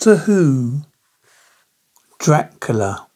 Doctor 0.00 0.24
Who 0.24 0.80
Dracula 2.18 3.08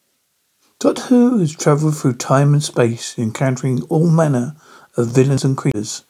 Doctor 0.79 1.01
Who 1.05 1.39
has 1.39 1.55
travelled 1.55 1.97
through 1.97 2.13
time 2.13 2.53
and 2.53 2.61
space, 2.61 3.17
encountering 3.17 3.81
all 3.89 4.07
manner 4.07 4.55
of 4.95 5.07
villains 5.07 5.43
and 5.43 5.57
creatures. 5.57 6.03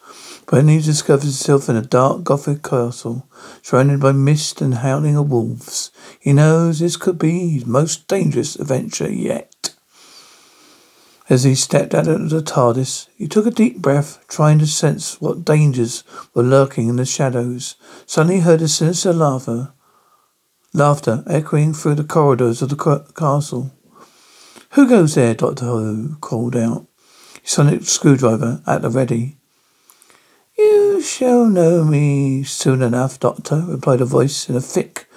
Finally, 0.50 0.80
he 0.80 0.82
discovers 0.82 1.24
himself 1.24 1.70
in 1.70 1.78
a 1.78 1.82
dark 1.82 2.26
Gothic 2.26 2.62
castle, 2.62 3.26
surrounded 3.62 4.02
by 4.02 4.12
mist 4.12 4.60
and 4.60 4.74
howling 4.74 5.16
of 5.16 5.32
wolves. 5.32 5.92
He 6.20 6.34
knows 6.34 6.80
this 6.80 6.98
could 6.98 7.18
be 7.18 7.52
his 7.52 7.66
most 7.66 8.10
dangerous 8.10 8.58
adventure 8.58 9.10
yet. 9.10 9.74
As 11.30 11.46
he 11.46 11.56
stepped 11.56 11.96
out 11.96 12.10
of 12.10 12.30
the 12.30 12.42
TARDIS, 12.42 13.08
he 13.16 13.30
took 13.30 13.46
a 13.46 13.52
deep 13.52 13.78
breath, 13.78 14.26
trying 14.28 14.60
to 14.60 14.68
sense 14.68 15.22
what 15.22 15.46
dangers 15.46 16.04
were 16.34 16.44
lurking 16.44 16.90
in 16.90 16.98
the 16.98 17.06
shadows. 17.06 17.76
Suddenly 18.06 18.36
he 18.36 18.42
heard 18.42 18.62
a 18.62 18.68
sinister 18.68 19.14
laughter, 19.14 19.72
laughter 20.76 21.24
echoing 21.28 21.74
through 21.74 21.96
the 21.96 22.04
corridors 22.04 22.62
of 22.62 22.70
the 22.70 23.06
castle. 23.16 23.72
Who 24.72 24.90
goes 24.90 25.16
there? 25.16 25.34
Doctor 25.34 25.66
Who 25.66 26.16
called 26.18 26.56
out, 26.56 26.86
sonic 27.44 27.84
screwdriver 27.84 28.62
at 28.68 28.82
the 28.82 28.90
ready. 28.90 29.38
You 30.58 31.02
shall 31.02 31.46
know 31.46 31.84
me 31.84 32.44
soon 32.44 32.82
enough, 32.82 33.20
Doctor, 33.20 33.64
replied 33.68 34.02
a 34.02 34.06
voice 34.06 34.50
in 34.50 34.56
a 34.56 34.62
thick 34.62 35.08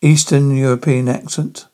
Eastern 0.00 0.56
European 0.56 1.08
accent. 1.08 1.66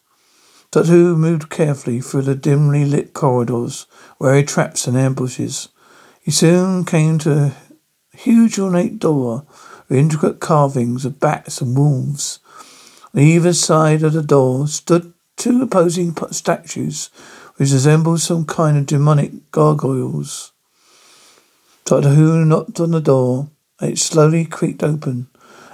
Doctor 0.71 0.93
Who 0.93 1.17
moved 1.17 1.51
carefully 1.51 2.01
through 2.01 2.23
the 2.23 2.35
dimly 2.35 2.85
lit 2.85 3.13
corridors, 3.13 3.87
wary 4.19 4.45
traps 4.45 4.87
and 4.87 4.97
ambushes. 4.97 5.69
He 6.21 6.31
soon 6.31 6.85
came 6.85 7.19
to 7.19 7.33
a 7.33 8.17
huge 8.17 8.59
ornate 8.59 8.99
door 8.99 9.47
with 9.89 9.99
intricate 9.99 10.41
carvings 10.41 11.05
of 11.05 11.19
bats 11.19 11.61
and 11.61 11.77
wolves. 11.77 12.39
On 13.15 13.21
either 13.21 13.53
side 13.53 14.03
of 14.03 14.13
the 14.13 14.23
door 14.23 14.69
stood 14.69 15.13
two 15.37 15.63
opposing 15.63 16.15
statues 16.31 17.11
which 17.57 17.73
resembled 17.73 18.21
some 18.21 18.45
kind 18.45 18.77
of 18.77 18.87
demonic 18.87 19.51
gargoyles. 19.51 20.53
Doctor 21.85 22.11
Who 22.11 22.45
knocked 22.45 22.79
on 22.79 22.93
the 22.93 23.01
door, 23.01 23.51
and 23.81 23.93
it 23.93 23.99
slowly 23.99 24.45
creaked 24.45 24.83
open. 24.83 25.29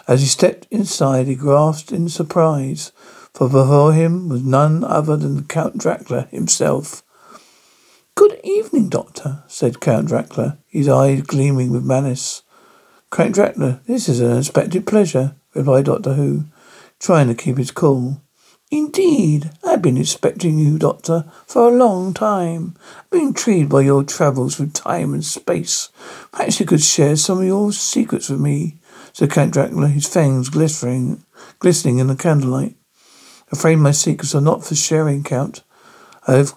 As 0.08 0.20
he 0.20 0.26
stepped 0.26 0.66
inside, 0.70 1.26
he 1.26 1.34
grasped 1.34 1.92
in 1.92 2.08
surprise, 2.08 2.90
for 3.34 3.48
before 3.48 3.92
him 3.92 4.28
was 4.28 4.42
none 4.42 4.82
other 4.82 5.16
than 5.16 5.44
Count 5.44 5.76
Dracula 5.78 6.26
himself. 6.30 7.02
Good 8.14 8.40
evening, 8.42 8.88
Doctor, 8.88 9.44
said 9.46 9.80
Count 9.80 10.08
Dracula, 10.08 10.58
his 10.66 10.88
eyes 10.88 11.20
gleaming 11.22 11.70
with 11.70 11.84
malice. 11.84 12.42
Count 13.10 13.34
Dracula, 13.34 13.80
this 13.86 14.08
is 14.08 14.20
an 14.20 14.32
unexpected 14.32 14.86
pleasure, 14.86 15.34
replied 15.54 15.84
Doctor 15.84 16.14
Who, 16.14 16.44
trying 16.98 17.28
to 17.28 17.34
keep 17.34 17.58
his 17.58 17.70
cool. 17.70 18.22
Indeed, 18.70 19.50
I've 19.64 19.80
been 19.80 19.96
expecting 19.96 20.58
you, 20.58 20.76
Doctor, 20.76 21.24
for 21.46 21.68
a 21.68 21.76
long 21.76 22.12
time. 22.12 22.74
I've 22.98 23.10
been 23.10 23.28
intrigued 23.28 23.70
by 23.70 23.82
your 23.82 24.02
travels 24.02 24.56
through 24.56 24.70
time 24.70 25.14
and 25.14 25.24
space. 25.24 25.88
Perhaps 26.32 26.58
you 26.58 26.66
could 26.66 26.82
share 26.82 27.14
some 27.14 27.38
of 27.38 27.44
your 27.44 27.72
secrets 27.72 28.28
with 28.28 28.40
me, 28.40 28.78
said 29.12 29.30
Count 29.30 29.52
Dracula, 29.52 29.86
his 29.86 30.08
fangs 30.08 30.48
glittering, 30.48 31.24
glistening 31.60 31.98
in 31.98 32.08
the 32.08 32.16
candlelight. 32.16 32.74
Afraid 33.52 33.76
my 33.76 33.92
secrets 33.92 34.34
are 34.34 34.40
not 34.40 34.64
for 34.64 34.74
sharing, 34.74 35.22
Count. 35.22 35.62
I 36.26 36.32
have 36.32 36.52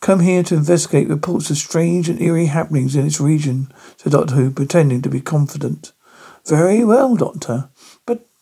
come 0.00 0.20
here 0.20 0.44
to 0.44 0.54
investigate 0.54 1.08
reports 1.08 1.50
of 1.50 1.56
strange 1.56 2.08
and 2.08 2.22
eerie 2.22 2.46
happenings 2.46 2.94
in 2.94 3.02
this 3.02 3.20
region, 3.20 3.72
said 3.96 4.12
Doctor 4.12 4.36
Who, 4.36 4.52
pretending 4.52 5.02
to 5.02 5.08
be 5.08 5.20
confident. 5.20 5.92
Very 6.46 6.84
well, 6.84 7.16
Doctor. 7.16 7.70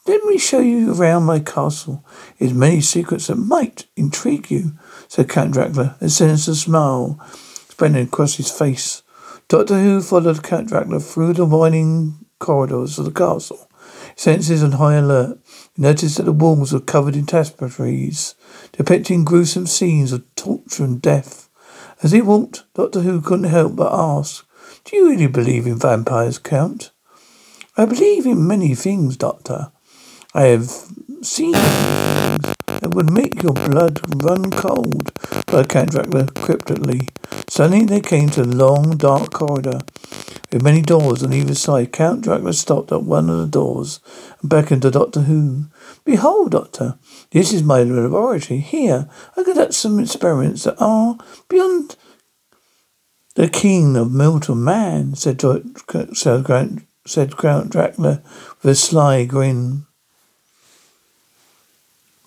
Let 0.07 0.23
me 0.23 0.39
show 0.39 0.61
you 0.61 0.95
around 0.95 1.25
my 1.25 1.41
castle. 1.41 2.05
It 2.39 2.45
has 2.45 2.55
many 2.55 2.81
secrets 2.81 3.27
that 3.27 3.35
might 3.35 3.87
intrigue 3.97 4.53
you, 4.53 4.79
said 5.09 5.29
Count 5.29 5.53
Dracula, 5.53 5.97
a 6.01 6.09
sinister 6.09 6.55
smile 6.55 7.21
spreading 7.69 8.05
across 8.05 8.37
his 8.37 8.49
face. 8.49 9.03
Doctor 9.49 9.81
Who 9.81 10.01
followed 10.01 10.45
Count 10.45 10.69
Dracula 10.69 11.01
through 11.01 11.33
the 11.33 11.45
winding 11.45 12.25
corridors 12.39 13.01
of 13.01 13.05
the 13.05 13.11
castle. 13.11 13.69
Senses 14.15 14.63
on 14.63 14.73
high 14.73 14.95
alert, 14.95 15.41
he 15.75 15.83
noticed 15.83 16.19
that 16.19 16.23
the 16.23 16.33
walls 16.33 16.73
were 16.73 16.79
covered 16.79 17.17
in 17.17 17.27
tapestries, 17.27 18.37
depicting 18.73 19.25
gruesome 19.25 19.67
scenes 19.67 20.13
of 20.13 20.23
torture 20.37 20.85
and 20.85 21.03
death. 21.03 21.49
As 22.05 22.13
he 22.13 22.23
walked, 22.23 22.63
Doctor 22.75 23.01
Who 23.01 23.21
couldn't 23.21 23.51
help 23.51 23.75
but 23.75 23.93
ask, 23.93 24.47
Do 24.85 24.97
you 24.97 25.11
really 25.11 25.27
believe 25.27 25.67
in 25.67 25.81
vampires, 25.81 26.39
Count? 26.39 26.93
I 27.77 27.87
believe 27.87 28.25
in 28.25 28.47
many 28.47 28.77
things, 28.77 29.17
Doctor. 29.17 29.73
I 30.37 30.49
have 30.49 30.69
seen 31.23 31.55
things 31.55 32.55
that 32.67 32.91
would 32.95 33.11
make 33.11 33.43
your 33.43 33.55
blood 33.55 34.23
run 34.23 34.51
cold, 34.51 35.11
Count 35.47 35.93
Dracula 35.93 36.27
cryptically. 36.27 37.09
Suddenly 37.49 37.87
they 37.87 38.03
came 38.03 38.29
to 38.31 38.43
a 38.43 38.45
long, 38.45 38.99
dark 38.99 39.33
corridor 39.33 39.81
with 40.53 40.63
many 40.63 40.83
doors 40.83 41.23
on 41.23 41.33
either 41.33 41.55
side. 41.55 41.91
Count 41.91 42.21
Dracula 42.21 42.53
stopped 42.53 42.93
at 42.93 43.03
one 43.03 43.31
of 43.31 43.39
the 43.39 43.47
doors 43.47 44.01
and 44.43 44.51
beckoned 44.51 44.83
to 44.83 44.91
Doctor 44.91 45.21
Who. 45.23 45.69
Behold, 46.05 46.51
Doctor, 46.51 46.99
this 47.31 47.55
is 47.55 47.63
my 47.63 47.83
laboratory. 47.83 48.61
Here, 48.61 49.09
I 49.39 49.43
conduct 49.43 49.73
some 49.73 49.99
experiments 49.99 50.65
that 50.65 50.77
are 50.79 51.17
beyond 51.49 51.97
the 53.37 53.49
king 53.49 53.97
of 53.97 54.13
mortal 54.13 54.55
man, 54.55 55.15
said, 55.15 55.41
said 55.41 57.39
Count 57.39 57.71
Dracula 57.71 58.23
with 58.63 58.71
a 58.71 58.75
sly 58.75 59.25
grin. 59.25 59.86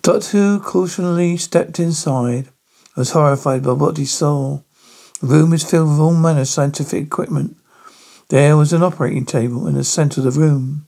Doctor 0.01 0.29
Who 0.29 0.59
cautionally 0.61 1.37
stepped 1.37 1.79
inside 1.79 2.45
and 2.45 2.95
was 2.95 3.11
horrified 3.11 3.63
by 3.63 3.73
what 3.73 3.97
he 3.97 4.05
saw. 4.05 4.61
The 5.21 5.27
room 5.27 5.49
was 5.49 5.69
filled 5.69 5.89
with 5.89 5.99
all 5.99 6.13
manner 6.13 6.41
of 6.41 6.47
scientific 6.47 7.03
equipment. 7.03 7.57
There 8.29 8.55
was 8.55 8.71
an 8.71 8.83
operating 8.83 9.25
table 9.25 9.67
in 9.67 9.75
the 9.75 9.83
centre 9.83 10.21
of 10.21 10.33
the 10.33 10.39
room. 10.39 10.85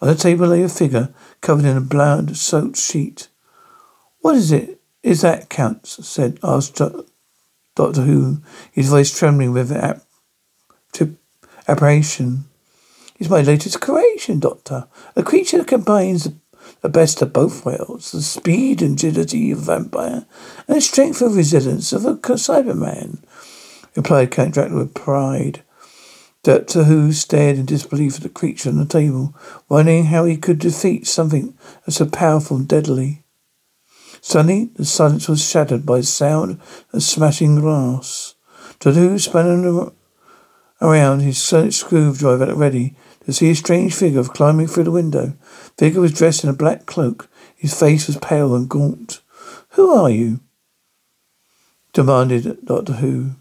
On 0.00 0.08
the 0.08 0.14
table 0.14 0.46
lay 0.48 0.62
a 0.62 0.68
figure 0.68 1.12
covered 1.42 1.66
in 1.66 1.76
a 1.76 1.82
blood 1.82 2.36
soaked 2.36 2.78
sheet. 2.78 3.28
What 4.20 4.34
is 4.36 4.50
it? 4.50 4.80
Is 5.02 5.20
that 5.20 5.50
Count? 5.50 5.86
said 5.86 6.38
asked 6.42 6.80
Doctor 7.74 8.02
Who, 8.02 8.38
his 8.72 8.88
voice 8.88 9.16
trembling 9.16 9.52
with 9.52 9.70
ap- 9.72 10.02
apprehension. 11.68 12.44
It's 13.18 13.28
my 13.28 13.42
latest 13.42 13.80
creation, 13.80 14.40
Doctor. 14.40 14.86
A 15.14 15.22
creature 15.22 15.58
that 15.58 15.68
combines 15.68 16.24
the 16.24 16.34
the 16.80 16.88
best 16.88 17.22
of 17.22 17.32
both 17.32 17.64
worlds, 17.64 18.12
the 18.12 18.22
speed 18.22 18.82
and 18.82 18.92
agility 18.92 19.50
of 19.50 19.60
a 19.60 19.62
vampire, 19.62 20.26
and 20.66 20.76
the 20.76 20.80
strength 20.80 21.22
and 21.22 21.34
resilience 21.34 21.92
of 21.92 22.04
a 22.04 22.14
Cyberman, 22.14 23.18
replied 23.96 24.30
Count 24.30 24.54
Dracula 24.54 24.80
with 24.80 24.94
pride. 24.94 25.62
Doctor 26.42 26.84
Who 26.84 27.12
stared 27.12 27.56
in 27.56 27.64
disbelief 27.64 28.16
at 28.16 28.22
the 28.22 28.28
creature 28.28 28.68
on 28.68 28.76
the 28.76 28.84
table, 28.84 29.34
wondering 29.68 30.04
how 30.04 30.26
he 30.26 30.36
could 30.36 30.58
defeat 30.58 31.06
something 31.06 31.56
so 31.88 32.04
powerful 32.04 32.58
and 32.58 32.68
deadly. 32.68 33.24
Suddenly, 34.20 34.70
the 34.74 34.84
silence 34.84 35.28
was 35.28 35.42
shattered 35.42 35.86
by 35.86 35.98
the 35.98 36.02
sound 36.02 36.60
of 36.92 37.02
smashing 37.02 37.60
glass. 37.60 38.34
Doctor 38.78 38.92
Who 38.92 39.18
spun 39.18 39.92
around 40.82 41.20
his 41.20 41.38
screwdriver 41.38 42.44
at 42.44 42.56
ready 42.56 42.94
to 43.24 43.32
see 43.32 43.50
a 43.50 43.54
strange 43.54 43.94
figure 43.94 44.22
climbing 44.24 44.66
through 44.66 44.84
the 44.84 44.90
window. 44.90 45.36
The 45.76 45.86
Figure 45.86 46.00
was 46.00 46.12
dressed 46.12 46.44
in 46.44 46.50
a 46.50 46.54
black 46.54 46.86
cloak. 46.86 47.28
His 47.56 47.78
face 47.78 48.06
was 48.06 48.16
pale 48.18 48.54
and 48.54 48.68
gaunt. 48.68 49.20
Who 49.70 49.90
are 49.90 50.10
you? 50.10 50.40
demanded 51.92 52.64
Doctor 52.64 52.94
Who. 52.94 53.36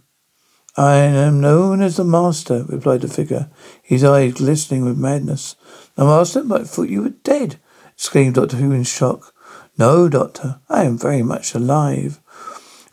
I 0.78 0.96
am 0.96 1.42
known 1.42 1.82
as 1.82 1.98
the 1.98 2.04
Master, 2.04 2.64
replied 2.64 3.02
the 3.02 3.08
figure, 3.08 3.50
his 3.82 4.04
eyes 4.04 4.34
glistening 4.36 4.86
with 4.86 4.98
madness. 4.98 5.56
The 5.96 6.06
Master? 6.06 6.44
I 6.52 6.64
thought 6.64 6.90
you 6.90 7.04
were 7.04 7.10
dead, 7.10 7.60
exclaimed 7.94 8.36
Doctor 8.36 8.58
Who 8.58 8.72
in 8.72 8.84
shock. 8.84 9.34
No, 9.78 10.08
Doctor, 10.08 10.60
I 10.70 10.84
am 10.86 10.98
very 10.98 11.24
much 11.24 11.54
alive. 11.54 12.20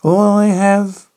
All 0.03 0.37
I 0.37 0.47
have, 0.47 1.07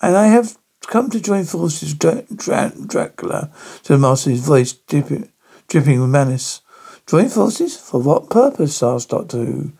and 0.00 0.16
I 0.16 0.26
have 0.26 0.58
come 0.88 1.10
to 1.10 1.20
join 1.20 1.44
forces 1.44 1.94
Dracula, 1.94 3.50
said 3.82 3.94
the 3.94 3.98
Master, 3.98 4.30
his 4.30 4.44
voice 4.44 4.72
dripping, 4.72 5.30
dripping 5.68 6.00
with 6.00 6.10
malice. 6.10 6.62
Join 7.06 7.28
forces? 7.28 7.76
For 7.76 8.00
what 8.00 8.30
purpose? 8.30 8.82
asked 8.82 9.10
Doctor 9.10 9.44
Who. 9.44 9.72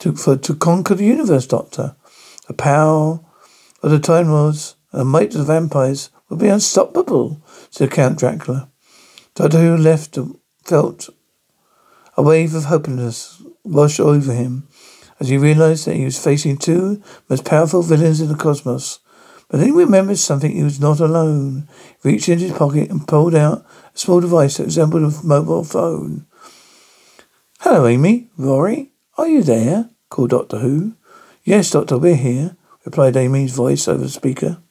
To, 0.00 0.12
for, 0.14 0.36
to 0.36 0.54
conquer 0.54 0.94
the 0.94 1.04
universe, 1.04 1.46
Doctor. 1.46 1.96
The 2.46 2.54
power 2.54 3.20
of 3.82 3.90
the 3.90 3.98
Time 3.98 4.28
Lords 4.28 4.76
and 4.92 5.08
might 5.08 5.34
of 5.34 5.38
the 5.38 5.44
vampires 5.44 6.10
will 6.28 6.36
be 6.36 6.48
unstoppable, 6.48 7.42
said 7.70 7.90
Count 7.90 8.18
Dracula. 8.18 8.68
Doctor 9.34 9.58
Who 9.58 9.76
left 9.76 10.18
felt 10.64 11.08
a 12.16 12.22
wave 12.22 12.54
of 12.54 12.64
hopelessness 12.64 13.42
wash 13.64 13.98
over 13.98 14.32
him 14.32 14.68
as 15.18 15.28
he 15.28 15.38
realized 15.38 15.86
that 15.86 15.96
he 15.96 16.04
was 16.04 16.22
facing 16.22 16.58
two 16.58 17.02
most 17.28 17.44
powerful 17.44 17.82
villains 17.82 18.20
in 18.20 18.28
the 18.28 18.34
cosmos. 18.34 18.98
But 19.52 19.58
then 19.58 19.66
he 19.66 19.72
remembered 19.74 20.16
something. 20.16 20.50
He 20.50 20.62
was 20.62 20.80
not 20.80 20.98
alone. 20.98 21.68
He 22.02 22.08
reached 22.08 22.30
into 22.30 22.44
his 22.46 22.56
pocket 22.56 22.88
and 22.88 23.06
pulled 23.06 23.34
out 23.34 23.66
a 23.94 23.98
small 23.98 24.18
device 24.18 24.56
that 24.56 24.64
resembled 24.64 25.02
a 25.02 25.26
mobile 25.26 25.62
phone. 25.62 26.24
Hello, 27.60 27.86
Amy. 27.86 28.30
Rory. 28.38 28.92
Are 29.18 29.28
you 29.28 29.42
there? 29.42 29.90
called 30.08 30.30
Doctor 30.30 30.60
Who. 30.60 30.94
Yes, 31.44 31.70
Doctor, 31.70 31.98
we're 31.98 32.16
here, 32.16 32.56
replied 32.86 33.14
Amy's 33.14 33.52
voice 33.52 33.86
over 33.88 34.04
the 34.04 34.08
speaker. 34.08 34.62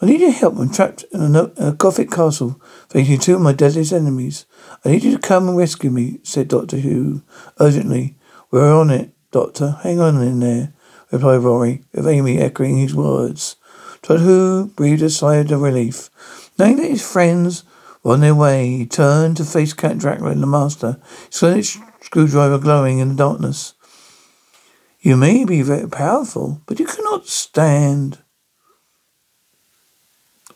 I 0.00 0.06
need 0.06 0.20
your 0.20 0.30
help. 0.30 0.56
I'm 0.56 0.72
trapped 0.72 1.04
in 1.12 1.20
a, 1.20 1.44
in 1.44 1.52
a 1.58 1.72
Gothic 1.72 2.10
castle, 2.10 2.58
facing 2.88 3.18
two 3.18 3.34
of 3.34 3.42
my 3.42 3.52
deadliest 3.52 3.92
enemies. 3.92 4.46
I 4.86 4.92
need 4.92 5.04
you 5.04 5.12
to 5.12 5.18
come 5.18 5.48
and 5.48 5.56
rescue 5.56 5.90
me, 5.90 6.18
said 6.22 6.48
Doctor 6.48 6.78
Who 6.78 7.24
urgently. 7.60 8.16
We're 8.50 8.74
on 8.74 8.88
it, 8.88 9.10
Doctor. 9.32 9.80
Hang 9.82 10.00
on 10.00 10.22
in 10.22 10.40
there, 10.40 10.72
replied 11.10 11.42
Rory, 11.42 11.84
with 11.92 12.06
Amy 12.06 12.38
echoing 12.38 12.78
his 12.78 12.94
words. 12.94 13.56
Doctor 14.02 14.24
Who 14.24 14.66
breathed 14.74 15.02
a 15.02 15.10
sigh 15.10 15.36
of 15.36 15.50
relief. 15.50 16.10
Knowing 16.58 16.76
that 16.76 16.90
his 16.90 17.08
friends 17.08 17.62
were 18.02 18.14
on 18.14 18.20
their 18.20 18.34
way, 18.34 18.68
he 18.68 18.86
turned 18.86 19.36
to 19.36 19.44
face 19.44 19.72
Count 19.72 20.00
Dracula 20.00 20.32
and 20.32 20.42
the 20.42 20.46
Master, 20.46 21.00
his 21.30 21.78
screwdriver 22.00 22.58
glowing 22.58 22.98
in 22.98 23.10
the 23.10 23.14
darkness. 23.14 23.74
You 25.00 25.16
may 25.16 25.44
be 25.44 25.62
very 25.62 25.88
powerful, 25.88 26.60
but 26.66 26.80
you 26.80 26.86
cannot 26.86 27.26
stand 27.28 28.18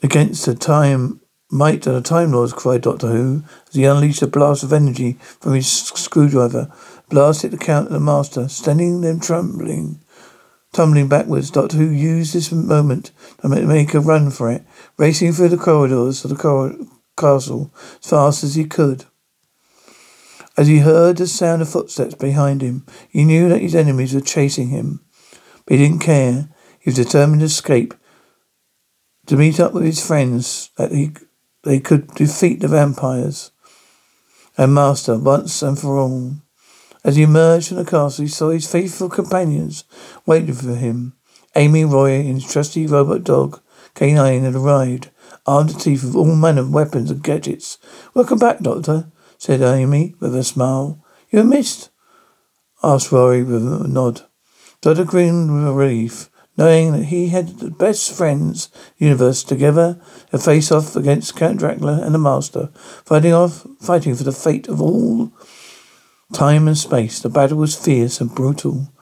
against 0.03 0.45
the 0.47 0.55
time 0.55 1.21
might 1.51 1.87
of 1.87 1.95
the 1.95 2.01
Time 2.01 2.33
Lords, 2.33 2.53
cried 2.53 2.83
Doctor 2.83 3.09
Who, 3.09 3.45
as 3.69 3.75
he 3.75 3.85
unleashed 3.85 4.23
a 4.23 4.27
blast 4.27 4.65
of 4.65 4.73
energy 4.73 5.13
from 5.41 5.55
his 5.55 5.71
screwdriver. 5.71 6.73
Blast 7.09 7.43
hit 7.43 7.53
the 7.53 7.57
Count 7.57 7.87
and 7.87 7.95
the 7.95 8.01
Master, 8.01 8.49
sending 8.49 9.01
them 9.01 9.21
trembling, 9.21 10.01
tumbling 10.77 11.09
backwards. 11.09 11.51
Doctor 11.51 11.79
Who 11.79 11.89
used 11.89 12.35
this 12.35 12.53
moment 12.53 13.11
to 13.41 13.49
make 13.49 13.95
a 13.95 14.01
run 14.01 14.31
for 14.31 14.51
it, 14.51 14.63
racing 14.99 15.33
through 15.33 15.49
the 15.49 15.57
corridors 15.57 16.23
of 16.23 16.31
the 16.31 16.37
cor- 16.37 16.77
castle 17.17 17.73
as 18.03 18.11
fast 18.11 18.45
as 18.45 18.57
he 18.57 18.67
could. 18.67 19.07
As 20.55 20.69
he 20.69 20.81
heard 20.81 21.17
the 21.17 21.27
sound 21.27 21.63
of 21.63 21.71
footsteps 21.71 22.15
behind 22.15 22.61
him, 22.61 22.85
he 23.09 23.25
knew 23.25 23.49
that 23.49 23.63
his 23.63 23.75
enemies 23.75 24.15
were 24.15 24.21
chasing 24.21 24.69
him. 24.69 25.01
But 25.65 25.79
he 25.79 25.85
didn't 25.85 26.03
care. 26.03 26.51
He 26.79 26.91
was 26.91 26.97
determined 26.97 27.41
to 27.41 27.47
escape, 27.47 27.95
to 29.27 29.37
meet 29.37 29.59
up 29.59 29.73
with 29.73 29.85
his 29.85 30.07
friends, 30.07 30.71
that 30.77 30.93
he 30.93 31.13
they 31.63 31.81
could 31.81 32.07
defeat 32.15 32.61
the 32.61 32.69
vampires 32.69 33.51
and 34.57 34.73
master 34.73 35.19
once 35.19 35.63
and 35.63 35.79
for 35.79 35.99
all. 35.99 36.37
As 37.07 37.15
he 37.15 37.23
emerged 37.23 37.69
from 37.69 37.77
the 37.77 37.85
castle, 37.85 38.25
he 38.25 38.29
saw 38.29 38.51
his 38.51 38.69
faithful 38.69 39.09
companions 39.09 39.85
waiting 40.27 40.55
for 40.55 40.75
him. 40.75 41.13
Amy, 41.55 41.85
Roy, 41.85 42.15
and 42.15 42.43
his 42.43 42.53
trusty 42.53 42.85
robot 42.85 43.23
dog, 43.23 43.61
K9, 43.95 44.43
had 44.43 44.57
arrived, 44.57 45.11
armed 45.47 45.71
to 45.71 45.79
teeth 45.79 46.03
with 46.03 46.17
all 46.17 46.35
manner 46.35 46.63
of 46.63 46.75
weapons 46.75 47.13
and 47.13 47.23
gadgets. 47.23 47.79
Welcome 48.13 48.41
back, 48.41 48.59
Doctor, 48.59 49.13
said 49.39 49.63
Amy 49.63 50.17
with 50.19 50.35
a 50.35 50.43
smile. 50.43 51.01
You 51.31 51.45
missed? 51.45 51.91
asked 52.83 53.13
Rory 53.13 53.45
with 53.45 53.65
a 53.65 53.87
nod. 53.87 54.23
Doctor 54.81 55.05
grinned 55.05 55.55
with 55.55 55.77
relief 55.77 56.29
knowing 56.57 56.93
that 56.93 57.05
he 57.05 57.29
had 57.29 57.59
the 57.59 57.71
best 57.71 58.13
friends 58.13 58.71
in 58.75 58.81
the 58.99 59.05
universe 59.07 59.45
together 59.45 60.01
to 60.31 60.39
face 60.39 60.73
off 60.73 60.97
against 60.97 61.37
Count 61.37 61.59
Dracula 61.59 62.01
and 62.03 62.15
the 62.15 62.19
Master, 62.19 62.71
fighting 63.05 63.33
off 63.33 63.67
fighting 63.81 64.15
for 64.15 64.25
the 64.25 64.33
fate 64.33 64.69
of 64.69 64.81
all 64.81 65.33
time 66.33 66.67
and 66.67 66.77
space. 66.77 67.21
The 67.21 67.29
battle 67.29 67.59
was 67.59 67.77
fierce 67.77 68.21
and 68.21 68.35
brutal. 68.35 68.93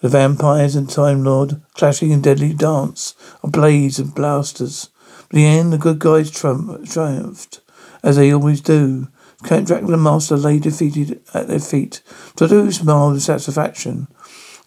The 0.00 0.08
vampires 0.08 0.76
and 0.76 0.88
Time 0.88 1.24
Lord 1.24 1.60
clashing 1.74 2.12
in 2.12 2.22
deadly 2.22 2.54
dance 2.54 3.14
of 3.42 3.52
blades 3.52 3.98
and 3.98 4.14
blasters. 4.14 4.90
But 5.28 5.38
in 5.38 5.42
the 5.42 5.48
end, 5.48 5.72
the 5.72 5.78
good 5.78 5.98
guys 5.98 6.30
triumphed, 6.30 7.60
as 8.02 8.16
they 8.16 8.32
always 8.32 8.60
do. 8.60 9.08
Count 9.44 9.66
Dracula 9.66 9.96
Master 9.96 10.36
lay 10.36 10.58
defeated 10.58 11.20
at 11.34 11.48
their 11.48 11.58
feet. 11.58 12.02
Todo 12.36 12.70
smiled 12.70 13.14
with 13.14 13.22
satisfaction. 13.22 14.08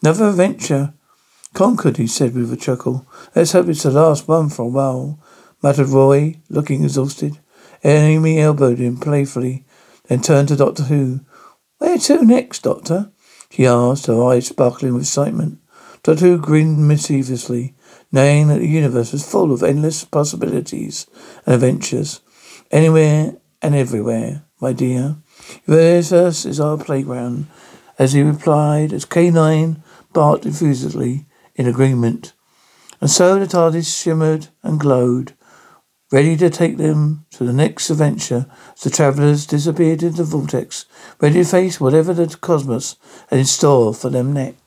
Another 0.01 0.29
adventure 0.29 0.93
Conquered, 1.53 1.97
he 1.97 2.07
said 2.07 2.33
with 2.33 2.53
a 2.53 2.57
chuckle. 2.57 3.05
Let's 3.35 3.51
hope 3.51 3.67
it's 3.67 3.83
the 3.83 3.91
last 3.91 4.27
one 4.27 4.49
for 4.49 4.63
a 4.63 4.67
while, 4.67 5.19
muttered 5.61 5.89
Roy, 5.89 6.37
looking 6.49 6.83
exhausted. 6.83 7.39
Amy 7.83 8.39
elbowed 8.39 8.79
him 8.79 8.97
playfully, 8.97 9.65
then 10.07 10.21
turned 10.21 10.47
to 10.47 10.55
Doctor 10.55 10.83
Who. 10.83 11.21
Where 11.81 11.97
to 11.97 12.23
next, 12.23 12.61
Doctor? 12.61 13.11
she 13.49 13.65
asked, 13.65 14.05
her 14.05 14.23
eyes 14.23 14.45
sparkling 14.45 14.93
with 14.93 15.01
excitement. 15.01 15.57
Doctor 16.03 16.27
Who 16.27 16.37
grinned 16.37 16.87
mischievously, 16.87 17.73
knowing 18.11 18.49
that 18.49 18.59
the 18.59 18.67
universe 18.67 19.11
was 19.11 19.27
full 19.27 19.51
of 19.51 19.63
endless 19.63 20.05
possibilities 20.05 21.07
and 21.43 21.55
adventures. 21.55 22.21
Anywhere 22.69 23.37
and 23.63 23.73
everywhere, 23.73 24.43
my 24.59 24.73
dear. 24.73 25.15
Universe 25.65 26.45
is 26.45 26.59
our 26.59 26.77
playground, 26.77 27.47
as 27.97 28.13
he 28.13 28.21
replied, 28.21 28.93
as 28.93 29.03
K9 29.03 29.81
barked 30.13 30.45
enthusiastically 30.45 31.25
in 31.55 31.65
agreement. 31.65 32.33
And 33.01 33.09
so 33.09 33.39
the 33.39 33.47
TARDIS 33.47 33.99
shimmered 33.99 34.49
and 34.61 34.79
glowed, 34.79 35.33
ready 36.11 36.35
to 36.37 36.49
take 36.49 36.77
them 36.77 37.25
to 37.31 37.45
the 37.45 37.53
next 37.53 37.89
adventure 37.89 38.45
the 38.83 38.89
travellers 38.89 39.45
disappeared 39.45 40.03
into 40.03 40.17
the 40.17 40.23
vortex, 40.23 40.85
ready 41.19 41.43
to 41.43 41.45
face 41.45 41.79
whatever 41.79 42.13
the 42.13 42.27
cosmos 42.37 42.97
had 43.29 43.39
in 43.39 43.45
store 43.45 43.93
for 43.93 44.09
them 44.09 44.33
next. 44.33 44.60